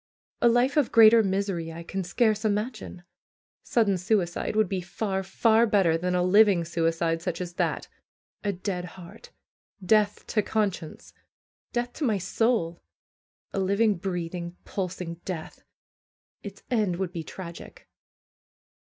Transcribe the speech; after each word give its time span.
A 0.41 0.47
life 0.49 0.77
of 0.77 0.91
greater 0.91 1.21
misery 1.21 1.71
I 1.71 1.83
can 1.83 2.03
scarce 2.03 2.43
imagine. 2.43 3.03
Sudden 3.61 3.99
suicide 3.99 4.55
would 4.55 4.67
be 4.67 4.81
far, 4.81 5.21
far 5.21 5.67
better 5.67 5.95
than 5.95 6.15
a 6.15 6.23
living 6.23 6.65
suicide 6.65 7.21
such 7.21 7.39
as 7.39 7.53
that. 7.53 7.87
A 8.43 8.51
dead 8.51 8.85
heart! 8.97 9.29
Death 9.85 10.25
to 10.25 10.41
conscience! 10.41 11.13
Death 11.71 11.93
to 11.93 12.03
my 12.03 12.17
soul! 12.17 12.81
A 13.53 13.59
living, 13.59 13.93
breathing, 13.93 14.57
pulsing 14.65 15.21
death! 15.23 15.61
Its 16.41 16.63
end 16.71 16.95
would 16.95 17.11
be 17.11 17.23
tragic. 17.23 17.87